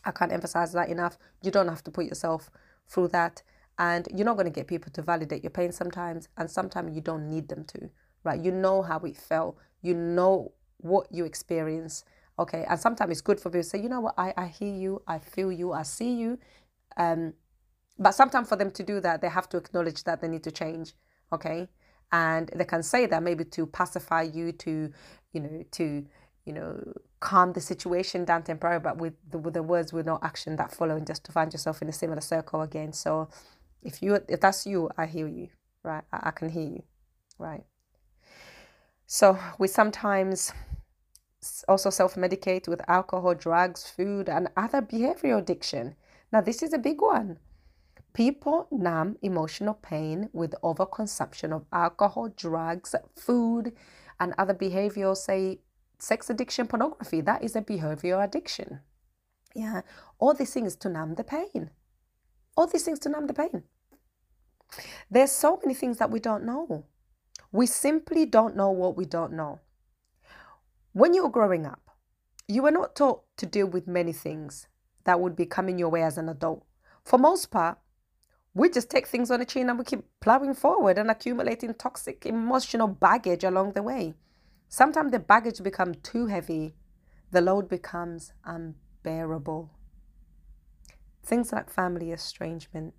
I 0.05 0.11
can't 0.11 0.31
emphasize 0.31 0.71
that 0.73 0.89
enough. 0.89 1.17
You 1.41 1.51
don't 1.51 1.67
have 1.67 1.83
to 1.83 1.91
put 1.91 2.05
yourself 2.05 2.49
through 2.87 3.09
that. 3.09 3.43
And 3.77 4.07
you're 4.13 4.25
not 4.25 4.35
going 4.35 4.45
to 4.45 4.51
get 4.51 4.67
people 4.67 4.91
to 4.93 5.01
validate 5.01 5.43
your 5.43 5.51
pain 5.51 5.71
sometimes. 5.71 6.29
And 6.37 6.49
sometimes 6.49 6.95
you 6.95 7.01
don't 7.01 7.29
need 7.29 7.49
them 7.49 7.65
to, 7.65 7.89
right? 8.23 8.39
You 8.39 8.51
know 8.51 8.81
how 8.81 8.99
it 8.99 9.17
felt. 9.17 9.57
You 9.81 9.93
know 9.93 10.53
what 10.79 11.07
you 11.11 11.25
experience. 11.25 12.05
Okay. 12.37 12.65
And 12.69 12.79
sometimes 12.79 13.11
it's 13.11 13.21
good 13.21 13.39
for 13.39 13.49
people 13.49 13.61
to 13.61 13.69
say, 13.69 13.81
you 13.81 13.89
know 13.89 14.01
what, 14.01 14.15
I, 14.17 14.33
I 14.37 14.47
hear 14.47 14.73
you, 14.73 15.01
I 15.07 15.19
feel 15.19 15.51
you, 15.51 15.73
I 15.73 15.83
see 15.83 16.13
you. 16.13 16.39
Um, 16.97 17.33
but 17.97 18.11
sometimes 18.11 18.49
for 18.49 18.55
them 18.55 18.71
to 18.71 18.83
do 18.83 18.99
that, 19.01 19.21
they 19.21 19.29
have 19.29 19.49
to 19.49 19.57
acknowledge 19.57 20.03
that 20.05 20.21
they 20.21 20.27
need 20.27 20.43
to 20.43 20.51
change. 20.51 20.93
Okay. 21.33 21.67
and 22.11 22.49
they 22.55 22.65
can 22.65 22.83
say 22.83 23.05
that 23.05 23.23
maybe 23.23 23.43
to 23.45 23.65
pacify 23.67 24.23
you 24.23 24.51
to 24.51 24.91
you 25.33 25.41
know 25.41 25.63
to 25.71 26.05
you 26.45 26.53
know 26.53 26.93
calm 27.19 27.53
the 27.53 27.61
situation 27.61 28.25
down 28.25 28.43
temporarily 28.43 28.81
but 28.81 28.97
with 28.97 29.13
the, 29.29 29.37
with 29.37 29.53
the 29.53 29.63
words 29.63 29.93
with 29.93 30.05
no 30.05 30.19
action 30.23 30.55
that 30.55 30.71
follow 30.71 30.95
and 30.95 31.05
just 31.05 31.23
to 31.23 31.31
find 31.31 31.53
yourself 31.53 31.81
in 31.81 31.89
a 31.89 31.93
similar 31.93 32.21
circle 32.21 32.61
again 32.61 32.93
so 32.93 33.27
if 33.83 34.01
you 34.01 34.17
if 34.27 34.39
that's 34.39 34.65
you 34.65 34.89
i 34.97 35.05
hear 35.05 35.27
you 35.27 35.49
right 35.83 36.03
i, 36.13 36.29
I 36.29 36.31
can 36.31 36.49
hear 36.49 36.63
you 36.63 36.83
right 37.37 37.63
so 39.11 39.39
we 39.57 39.67
sometimes 39.67 40.53
also 41.67 41.89
self-medicate 41.89 42.67
with 42.67 42.87
alcohol 42.87 43.33
drugs 43.33 43.89
food 43.89 44.29
and 44.29 44.49
other 44.55 44.81
behavioral 44.81 45.39
addiction 45.39 45.95
now 46.31 46.41
this 46.41 46.61
is 46.61 46.73
a 46.73 46.77
big 46.77 47.01
one 47.01 47.39
People 48.13 48.67
numb 48.71 49.17
emotional 49.21 49.75
pain 49.75 50.29
with 50.33 50.55
overconsumption 50.63 51.53
of 51.55 51.65
alcohol, 51.71 52.29
drugs, 52.35 52.95
food, 53.15 53.73
and 54.19 54.33
other 54.37 54.53
behavioral, 54.53 55.15
say, 55.15 55.59
sex 55.99 56.29
addiction, 56.29 56.67
pornography. 56.67 57.21
That 57.21 57.43
is 57.43 57.55
a 57.55 57.61
behavioral 57.61 58.23
addiction. 58.23 58.79
Yeah. 59.55 59.81
All 60.17 60.33
these 60.33 60.53
things 60.53 60.75
to 60.77 60.89
numb 60.89 61.15
the 61.15 61.23
pain. 61.23 61.69
All 62.57 62.67
these 62.67 62.83
things 62.83 62.99
to 62.99 63.09
numb 63.09 63.27
the 63.27 63.33
pain. 63.33 63.63
There's 65.09 65.31
so 65.31 65.59
many 65.63 65.73
things 65.73 65.97
that 65.97 66.11
we 66.11 66.19
don't 66.19 66.45
know. 66.45 66.85
We 67.51 67.65
simply 67.65 68.25
don't 68.25 68.55
know 68.55 68.69
what 68.69 68.95
we 68.95 69.05
don't 69.05 69.33
know. 69.33 69.59
When 70.93 71.13
you 71.13 71.23
were 71.23 71.29
growing 71.29 71.65
up, 71.65 71.89
you 72.47 72.63
were 72.63 72.71
not 72.71 72.95
taught 72.95 73.23
to 73.37 73.45
deal 73.45 73.67
with 73.67 73.87
many 73.87 74.13
things 74.13 74.67
that 75.05 75.19
would 75.19 75.35
be 75.35 75.45
coming 75.45 75.79
your 75.79 75.89
way 75.89 76.03
as 76.03 76.17
an 76.17 76.29
adult. 76.29 76.65
For 77.03 77.17
most 77.17 77.51
part, 77.51 77.79
we 78.53 78.69
just 78.69 78.89
take 78.89 79.07
things 79.07 79.31
on 79.31 79.39
the 79.39 79.45
chin 79.45 79.69
and 79.69 79.79
we 79.79 79.85
keep 79.85 80.03
plowing 80.19 80.53
forward 80.53 80.97
and 80.97 81.09
accumulating 81.09 81.73
toxic 81.73 82.25
emotional 82.25 82.87
baggage 82.87 83.43
along 83.43 83.73
the 83.73 83.83
way. 83.83 84.15
Sometimes 84.67 85.11
the 85.11 85.19
baggage 85.19 85.63
becomes 85.63 85.97
too 86.03 86.27
heavy, 86.27 86.75
the 87.31 87.41
load 87.41 87.69
becomes 87.69 88.33
unbearable. 88.43 89.71
Things 91.23 91.51
like 91.51 91.69
family 91.69 92.11
estrangement. 92.11 92.93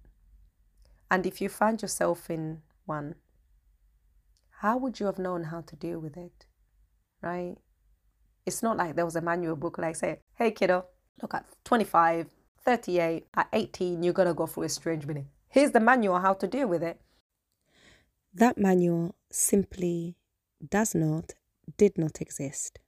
And 1.10 1.26
if 1.26 1.40
you 1.40 1.48
find 1.48 1.82
yourself 1.82 2.30
in 2.30 2.62
one, 2.86 3.16
how 4.60 4.76
would 4.76 5.00
you 5.00 5.06
have 5.06 5.18
known 5.18 5.44
how 5.44 5.62
to 5.62 5.74
deal 5.74 5.98
with 5.98 6.18
it? 6.18 6.44
Right? 7.22 7.56
It's 8.44 8.62
not 8.62 8.76
like 8.76 8.94
there 8.94 9.06
was 9.06 9.16
a 9.16 9.22
manual 9.22 9.56
book 9.56 9.78
like 9.78 9.96
say, 9.96 10.20
hey 10.34 10.50
kiddo, 10.50 10.84
look 11.22 11.32
at 11.32 11.46
25, 11.64 12.28
38, 12.62 13.26
at 13.34 13.48
18, 13.54 14.02
you're 14.02 14.12
gonna 14.12 14.34
go 14.34 14.46
through 14.46 14.64
estrangement. 14.64 15.26
Here's 15.48 15.70
the 15.70 15.80
manual 15.80 16.18
how 16.18 16.34
to 16.34 16.46
deal 16.46 16.68
with 16.68 16.82
it. 16.82 17.00
That 18.34 18.58
manual 18.58 19.14
simply 19.30 20.16
does 20.68 20.94
not, 20.94 21.32
did 21.78 21.96
not 21.96 22.20
exist. 22.20 22.80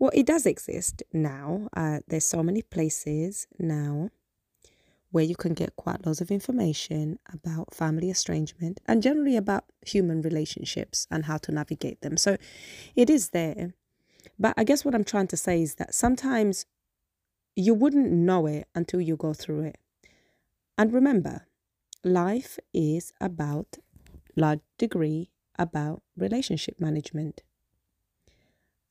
Well, 0.00 0.10
it 0.12 0.26
does 0.26 0.44
exist 0.44 1.04
now. 1.12 1.68
Uh, 1.76 2.00
there's 2.08 2.24
so 2.24 2.42
many 2.42 2.62
places 2.62 3.46
now 3.60 4.10
where 5.14 5.22
you 5.22 5.36
can 5.36 5.54
get 5.54 5.76
quite 5.76 6.04
lots 6.04 6.20
of 6.20 6.28
information 6.32 7.20
about 7.32 7.72
family 7.72 8.10
estrangement 8.10 8.80
and 8.86 9.00
generally 9.00 9.36
about 9.36 9.64
human 9.86 10.20
relationships 10.20 11.06
and 11.08 11.26
how 11.26 11.36
to 11.36 11.52
navigate 11.52 12.00
them. 12.00 12.16
So 12.16 12.36
it 12.96 13.08
is 13.08 13.28
there. 13.28 13.74
But 14.40 14.54
I 14.56 14.64
guess 14.64 14.84
what 14.84 14.92
I'm 14.92 15.04
trying 15.04 15.28
to 15.28 15.36
say 15.36 15.62
is 15.62 15.76
that 15.76 15.94
sometimes 15.94 16.66
you 17.54 17.74
wouldn't 17.74 18.10
know 18.10 18.48
it 18.48 18.66
until 18.74 19.00
you 19.00 19.14
go 19.14 19.32
through 19.32 19.60
it. 19.60 19.78
And 20.76 20.92
remember, 20.92 21.46
life 22.02 22.58
is 22.72 23.12
about 23.20 23.78
large 24.34 24.62
degree 24.78 25.30
about 25.56 26.02
relationship 26.16 26.80
management. 26.80 27.44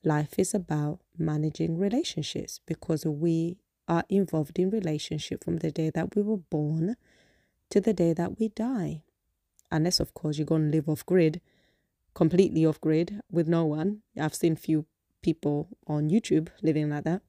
Life 0.05 0.39
is 0.39 0.53
about 0.53 1.01
managing 1.17 1.77
relationships 1.77 2.61
because 2.65 3.05
we 3.05 3.57
are 3.87 4.03
involved 4.09 4.59
in 4.59 4.69
relationship 4.69 5.43
from 5.43 5.57
the 5.57 5.71
day 5.71 5.89
that 5.89 6.15
we 6.15 6.21
were 6.21 6.37
born 6.37 6.95
to 7.69 7.81
the 7.81 7.93
day 7.93 8.13
that 8.13 8.39
we 8.39 8.49
die. 8.49 9.03
Unless 9.71 9.99
of 9.99 10.13
course 10.13 10.37
you're 10.37 10.45
going 10.45 10.71
to 10.71 10.77
live 10.77 10.87
off 10.87 11.05
grid, 11.05 11.41
completely 12.13 12.65
off 12.65 12.79
grid 12.79 13.21
with 13.31 13.47
no 13.47 13.65
one. 13.65 14.01
I've 14.19 14.35
seen 14.35 14.55
few 14.55 14.85
people 15.21 15.69
on 15.87 16.09
YouTube 16.09 16.49
living 16.61 16.89
like 16.89 17.03
that. 17.05 17.21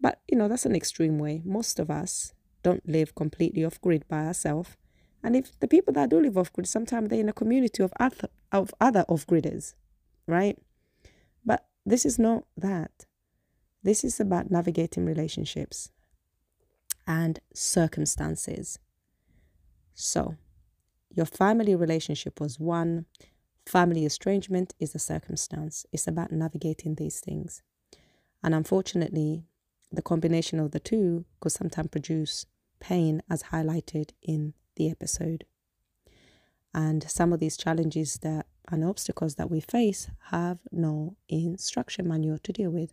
But 0.00 0.20
you 0.28 0.36
know, 0.36 0.48
that's 0.48 0.66
an 0.66 0.76
extreme 0.76 1.18
way. 1.18 1.42
Most 1.44 1.78
of 1.78 1.90
us 1.90 2.32
don't 2.62 2.86
live 2.88 3.14
completely 3.14 3.64
off 3.64 3.80
grid 3.80 4.06
by 4.08 4.26
ourselves. 4.26 4.76
And 5.22 5.34
if 5.34 5.58
the 5.58 5.68
people 5.68 5.92
that 5.94 6.10
do 6.10 6.20
live 6.20 6.38
off 6.38 6.52
grid, 6.52 6.68
sometimes 6.68 7.08
they're 7.08 7.20
in 7.20 7.28
a 7.28 7.32
community 7.32 7.82
of 7.82 7.92
other 7.98 8.28
of 8.52 8.72
other 8.80 9.04
off 9.08 9.26
gridders, 9.26 9.74
right? 10.26 10.56
But 11.44 11.66
this 11.84 12.04
is 12.06 12.18
not 12.18 12.44
that. 12.56 13.06
This 13.82 14.04
is 14.04 14.20
about 14.20 14.50
navigating 14.50 15.04
relationships 15.04 15.90
and 17.06 17.40
circumstances. 17.54 18.78
So, 19.94 20.36
your 21.10 21.26
family 21.26 21.74
relationship 21.74 22.40
was 22.40 22.60
one, 22.60 23.06
family 23.66 24.04
estrangement 24.04 24.74
is 24.78 24.94
a 24.94 24.98
circumstance. 24.98 25.86
It's 25.92 26.06
about 26.06 26.32
navigating 26.32 26.94
these 26.94 27.20
things. 27.20 27.62
And 28.42 28.54
unfortunately, 28.54 29.44
the 29.90 30.02
combination 30.02 30.60
of 30.60 30.72
the 30.72 30.80
two 30.80 31.24
could 31.40 31.52
sometimes 31.52 31.88
produce 31.88 32.46
pain, 32.80 33.22
as 33.28 33.44
highlighted 33.44 34.10
in 34.22 34.54
the 34.76 34.90
episode. 34.90 35.44
And 36.74 37.08
some 37.10 37.32
of 37.32 37.40
these 37.40 37.56
challenges 37.56 38.18
that 38.22 38.46
and 38.70 38.84
obstacles 38.84 39.36
that 39.36 39.50
we 39.50 39.60
face 39.60 40.08
have 40.30 40.58
no 40.70 41.16
instruction 41.28 42.06
manual 42.06 42.38
to 42.38 42.52
deal 42.52 42.70
with. 42.70 42.92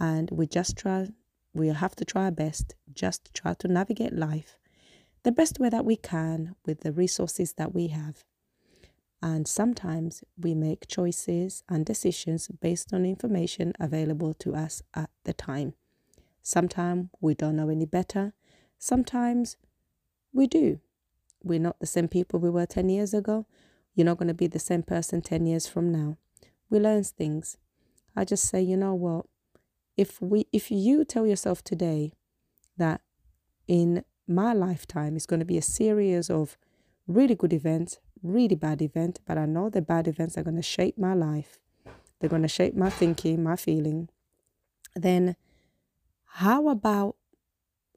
And 0.00 0.30
we 0.32 0.46
just 0.46 0.76
try, 0.76 1.08
we 1.54 1.68
have 1.68 1.94
to 1.96 2.04
try 2.04 2.24
our 2.24 2.30
best 2.30 2.74
just 2.92 3.26
to 3.26 3.32
try 3.32 3.54
to 3.54 3.68
navigate 3.68 4.14
life 4.14 4.56
the 5.22 5.32
best 5.32 5.58
way 5.58 5.68
that 5.68 5.84
we 5.84 5.96
can 5.96 6.54
with 6.64 6.80
the 6.80 6.92
resources 6.92 7.54
that 7.54 7.74
we 7.74 7.88
have. 7.88 8.24
And 9.22 9.46
sometimes 9.46 10.24
we 10.38 10.54
make 10.54 10.88
choices 10.88 11.62
and 11.68 11.84
decisions 11.84 12.48
based 12.48 12.94
on 12.94 13.04
information 13.04 13.74
available 13.78 14.32
to 14.34 14.54
us 14.54 14.82
at 14.94 15.10
the 15.24 15.34
time. 15.34 15.74
Sometimes 16.42 17.08
we 17.20 17.34
don't 17.34 17.56
know 17.56 17.68
any 17.68 17.84
better. 17.84 18.32
Sometimes 18.78 19.58
we 20.32 20.46
do. 20.46 20.80
We're 21.42 21.60
not 21.60 21.80
the 21.80 21.86
same 21.86 22.08
people 22.08 22.40
we 22.40 22.48
were 22.48 22.64
10 22.64 22.88
years 22.88 23.12
ago. 23.12 23.46
You're 23.94 24.06
not 24.06 24.16
going 24.16 24.28
to 24.28 24.34
be 24.34 24.46
the 24.46 24.58
same 24.58 24.82
person 24.82 25.20
10 25.20 25.44
years 25.44 25.66
from 25.66 25.92
now. 25.92 26.16
We 26.70 26.78
learn 26.78 27.04
things. 27.04 27.58
I 28.16 28.24
just 28.24 28.44
say, 28.44 28.62
you 28.62 28.76
know 28.76 28.94
what? 28.94 29.26
If 30.00 30.18
we 30.22 30.46
if 30.50 30.70
you 30.70 31.04
tell 31.04 31.26
yourself 31.26 31.62
today 31.62 32.14
that 32.78 33.02
in 33.68 34.02
my 34.26 34.54
lifetime 34.54 35.14
is 35.14 35.26
going 35.26 35.40
to 35.40 35.52
be 35.52 35.58
a 35.58 35.62
series 35.78 36.30
of 36.30 36.56
really 37.06 37.34
good 37.34 37.52
events, 37.52 37.98
really 38.22 38.54
bad 38.54 38.80
events, 38.80 39.20
but 39.26 39.36
I 39.36 39.44
know 39.44 39.68
the 39.68 39.82
bad 39.82 40.08
events 40.08 40.38
are 40.38 40.42
going 40.42 40.56
to 40.56 40.62
shape 40.62 40.96
my 40.96 41.12
life. 41.12 41.58
They're 42.18 42.30
going 42.30 42.48
to 42.48 42.48
shape 42.48 42.74
my 42.74 42.88
thinking, 42.88 43.42
my 43.42 43.56
feeling. 43.56 44.08
Then 44.96 45.36
how 46.44 46.68
about 46.68 47.16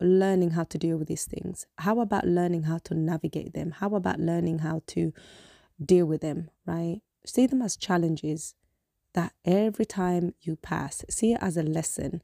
learning 0.01 0.51
how 0.51 0.65
to 0.65 0.77
deal 0.77 0.97
with 0.97 1.07
these 1.07 1.23
things? 1.23 1.67
How 1.77 2.01
about 2.01 2.27
learning 2.27 2.63
how 2.63 2.79
to 2.79 2.93
navigate 2.93 3.53
them? 3.53 3.71
How 3.71 3.95
about 3.95 4.19
learning 4.19 4.59
how 4.59 4.81
to 4.87 5.13
deal 5.81 6.05
with 6.05 6.19
them, 6.19 6.49
right? 6.65 6.99
See 7.25 7.47
them 7.47 7.61
as 7.61 7.77
challenges 7.77 8.55
that 9.13 9.33
every 9.45 9.85
time 9.85 10.33
you 10.41 10.55
pass, 10.55 11.03
see 11.09 11.33
it 11.33 11.39
as 11.41 11.57
a 11.57 11.63
lesson. 11.63 12.21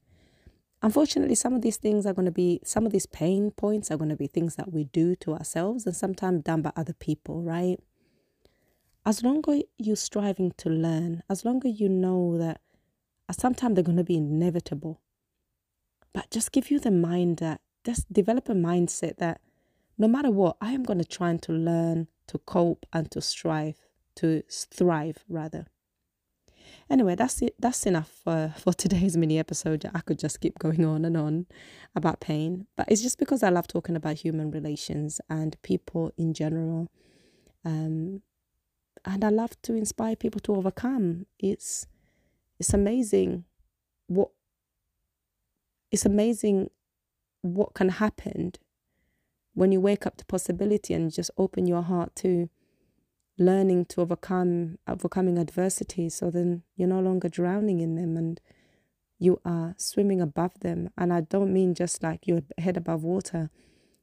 Unfortunately, 0.81 1.36
some 1.36 1.53
of 1.53 1.62
these 1.62 1.77
things 1.77 2.05
are 2.05 2.13
going 2.13 2.25
to 2.25 2.31
be, 2.31 2.62
some 2.63 2.86
of 2.86 2.91
these 2.91 3.05
pain 3.05 3.51
points 3.51 3.91
are 3.91 3.98
going 3.98 4.10
to 4.10 4.15
be 4.15 4.27
things 4.27 4.55
that 4.55 4.72
we 4.72 4.86
do 4.86 5.15
to 5.17 5.34
ourselves 5.34 5.86
and 5.86 5.96
sometimes 5.96 6.43
done 6.43 6.62
by 6.62 6.72
other 6.75 6.93
people, 6.93 7.41
right? 7.41 7.79
As 9.05 9.24
long 9.24 9.43
as 9.50 9.63
you're 9.77 9.96
striving 9.96 10.51
to 10.58 10.69
learn, 10.69 11.24
as 11.29 11.43
long 11.43 11.62
as 11.65 11.79
you 11.79 11.89
know 11.89 12.38
that 12.38 12.62
uh, 13.27 13.34
sometimes 13.34 13.75
they're 13.75 13.84
going 13.84 13.98
to 13.98 14.03
be 14.03 14.17
inevitable, 14.17 15.01
but 16.13 16.31
just 16.31 16.51
give 16.51 16.72
you 16.72 16.79
the 16.79 16.91
mind 16.91 17.38
that 17.38 17.62
just 17.86 18.12
develop 18.12 18.50
a 18.50 18.53
mindset 18.53 19.17
that 19.17 19.41
no 19.98 20.08
matter 20.08 20.31
what, 20.31 20.55
I 20.62 20.72
am 20.72 20.84
going 20.84 21.00
to 21.00 21.05
try 21.05 21.29
and 21.29 21.41
to 21.43 21.51
learn 21.51 22.08
to 22.27 22.38
cope 22.39 22.86
and 22.93 23.12
to 23.12 23.22
strive, 23.22 23.75
to 24.15 24.43
thrive 24.50 25.25
rather. 25.27 25.67
Anyway, 26.89 27.13
that's 27.15 27.41
it. 27.41 27.53
That's 27.60 27.86
enough 27.86 28.10
for, 28.24 28.53
for 28.58 28.74
today's 28.74 29.15
mini 29.15 29.38
episode. 29.38 29.89
I 29.93 30.00
could 30.01 30.17
just 30.17 30.41
keep 30.41 30.58
going 30.58 30.84
on 30.84 31.05
and 31.05 31.15
on 31.15 31.46
about 31.96 32.19
pain, 32.19 32.65
but 32.75 32.88
it's 32.89 33.01
just 33.01 33.19
because 33.19 33.43
I 33.43 33.50
love 33.50 33.67
talking 33.67 33.96
about 33.96 34.17
human 34.17 34.50
relations 34.50 35.22
and 35.29 35.62
people 35.62 36.12
in 36.17 36.34
general. 36.34 36.89
Um, 37.63 38.24
and 39.05 39.24
I 39.24 39.29
love 39.29 39.62
to 39.63 39.75
inspire 39.75 40.15
people 40.15 40.41
to 40.41 40.55
overcome. 40.55 41.25
It's 41.38 41.88
it's 42.60 42.74
amazing 42.74 43.46
what 44.08 44.31
it's 45.91 46.05
amazing 46.05 46.69
what 47.41 47.74
can 47.74 47.89
happen 47.89 48.51
when 49.53 49.72
you 49.72 49.79
wake 49.79 50.05
up 50.05 50.17
to 50.17 50.25
possibility 50.25 50.93
and 50.93 51.12
just 51.12 51.31
open 51.38 51.65
your 51.65 51.81
heart 51.81 52.15
to 52.17 52.50
learning 53.39 53.86
to 53.86 54.01
overcome 54.01 54.77
overcoming 54.88 55.38
adversity 55.38 56.10
so 56.10 56.29
then 56.29 56.62
you're 56.75 56.88
no 56.88 57.00
longer 57.00 57.29
drowning 57.29 57.79
in 57.79 57.96
them 57.96 58.17
and 58.17 58.41
you 59.17 59.39
are 59.46 59.74
swimming 59.77 60.19
above 60.19 60.60
them 60.60 60.89
and 60.98 61.13
i 61.13 61.22
don't 61.22 61.51
mean 61.51 61.74
just 61.74 62.03
like 62.03 62.27
your 62.27 62.41
head 62.58 62.75
above 62.75 63.01
water 63.01 63.50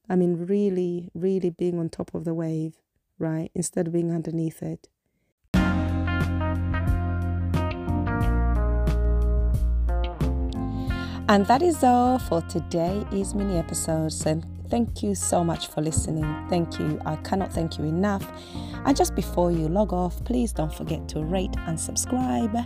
i 0.08 0.16
mean 0.16 0.46
really 0.46 1.10
really 1.14 1.50
being 1.50 1.78
on 1.78 1.88
top 1.88 2.14
of 2.14 2.24
the 2.24 2.32
wave 2.32 2.76
right 3.18 3.50
instead 3.54 3.86
of 3.86 3.92
being 3.92 4.10
underneath 4.10 4.62
it 4.62 4.88
and 11.28 11.44
that 11.46 11.60
is 11.60 11.84
all 11.84 12.18
for 12.18 12.40
today 12.42 13.06
is 13.12 13.34
mini 13.34 13.58
episode 13.58 14.10
so 14.10 14.40
Thank 14.68 15.02
you 15.02 15.14
so 15.14 15.44
much 15.44 15.68
for 15.68 15.80
listening. 15.80 16.24
Thank 16.48 16.78
you. 16.80 17.00
I 17.06 17.16
cannot 17.16 17.52
thank 17.52 17.78
you 17.78 17.84
enough. 17.84 18.26
And 18.86 18.96
just 18.96 19.16
before 19.16 19.50
you 19.50 19.68
log 19.68 19.92
off, 19.92 20.24
please 20.24 20.52
don't 20.52 20.72
forget 20.72 21.08
to 21.08 21.24
rate 21.24 21.54
and 21.66 21.78
subscribe. 21.78 22.56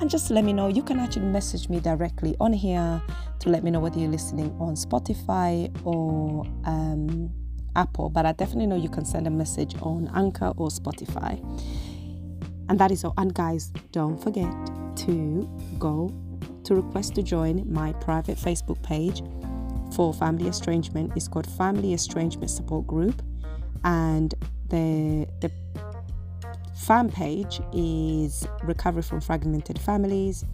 And 0.00 0.08
just 0.08 0.30
let 0.30 0.44
me 0.44 0.52
know. 0.52 0.68
You 0.68 0.84
can 0.84 1.00
actually 1.00 1.26
message 1.26 1.68
me 1.68 1.80
directly 1.80 2.36
on 2.38 2.52
here 2.52 3.02
to 3.40 3.48
let 3.48 3.64
me 3.64 3.72
know 3.72 3.80
whether 3.80 3.98
you're 3.98 4.08
listening 4.08 4.56
on 4.60 4.76
Spotify 4.76 5.74
or 5.84 6.46
um, 6.64 7.28
Apple. 7.74 8.08
But 8.08 8.24
I 8.24 8.32
definitely 8.32 8.66
know 8.66 8.76
you 8.76 8.88
can 8.88 9.04
send 9.04 9.26
a 9.26 9.30
message 9.30 9.74
on 9.82 10.08
Anchor 10.14 10.52
or 10.56 10.68
Spotify. 10.68 11.42
And 12.68 12.78
that 12.78 12.92
is 12.92 13.04
all. 13.04 13.14
And 13.18 13.34
guys, 13.34 13.72
don't 13.90 14.16
forget 14.16 14.52
to 14.98 15.50
go 15.80 16.14
to 16.62 16.76
request 16.76 17.16
to 17.16 17.22
join 17.24 17.70
my 17.70 17.92
private 17.94 18.38
Facebook 18.38 18.80
page 18.84 19.22
for 19.94 20.14
family 20.14 20.48
estrangement 20.48 21.12
is 21.16 21.28
called 21.28 21.46
Family 21.46 21.94
Estrangement 21.94 22.50
Support 22.50 22.86
Group, 22.86 23.22
and 23.84 24.34
the 24.68 25.28
the 25.40 25.50
fan 26.84 27.10
page 27.10 27.60
is 27.72 28.46
Recovery 28.62 29.02
from 29.02 29.20
Fragmented 29.20 29.78
Families, 29.78 30.44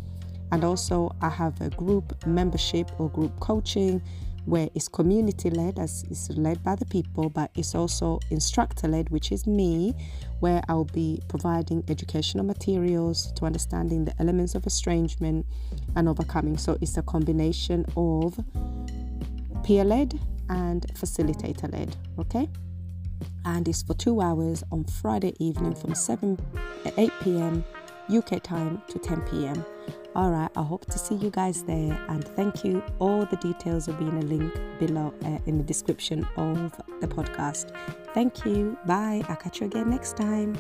and 0.53 0.63
also 0.63 1.15
I 1.21 1.29
have 1.29 1.61
a 1.61 1.71
group 1.71 2.25
membership 2.25 2.89
or 2.99 3.11
group 3.11 3.39
coaching 3.41 4.01
where 4.45 4.69
it's 4.75 4.89
community 4.89 5.51
led 5.51 5.79
as 5.79 6.05
it's 6.11 6.31
led 6.31 6.63
by 6.65 6.75
the 6.75 6.87
people 6.87 7.29
but 7.29 7.51
it's 7.55 7.75
also 7.75 8.19
instructor 8.31 8.89
led 8.89 9.11
which 9.11 9.33
is 9.33 9.47
me 9.47 9.95
where 10.41 10.63
i'll 10.67 10.87
be 10.87 11.21
providing 11.29 11.85
educational 11.89 12.43
materials 12.43 13.33
to 13.33 13.45
understanding 13.45 14.03
the 14.07 14.15
elements 14.19 14.55
of 14.55 14.67
estrangement 14.67 15.45
and 15.95 16.09
overcoming 16.09 16.57
so 16.57 16.79
it's 16.81 16.97
a 16.97 17.03
combination 17.03 17.85
of 17.99 18.41
peer 19.63 19.85
led 19.85 20.19
and 20.51 20.87
facilitator 20.95 21.73
led. 21.73 21.97
Okay, 22.19 22.49
and 23.45 23.67
it's 23.69 23.83
for 23.83 23.95
two 23.95 24.21
hours 24.21 24.63
on 24.71 24.85
Friday 24.85 25.35
evening 25.39 25.75
from 25.75 25.95
7 25.95 26.39
8 26.97 27.13
p.m. 27.23 27.65
UK 28.11 28.43
time 28.43 28.83
to 28.89 28.99
10 28.99 29.23
p.m. 29.23 29.65
All 30.17 30.31
right, 30.31 30.51
I 30.57 30.63
hope 30.63 30.87
to 30.87 30.99
see 30.99 31.15
you 31.15 31.31
guys 31.31 31.63
there 31.63 31.93
and 32.09 32.25
thank 32.25 32.65
you. 32.65 32.83
All 32.99 33.25
the 33.27 33.37
details 33.37 33.87
will 33.87 33.95
be 33.95 34.07
in 34.07 34.17
a 34.17 34.23
link 34.23 34.53
below 34.79 35.15
uh, 35.25 35.39
in 35.47 35.59
the 35.59 35.65
description 35.65 36.27
of 36.37 36.73
the 37.01 37.07
podcast. 37.07 37.73
Thank 38.13 38.45
you. 38.45 38.77
Bye. 38.87 39.23
I'll 39.29 39.37
catch 39.37 39.61
you 39.61 39.67
again 39.67 39.91
next 39.91 40.17
time. 40.17 40.59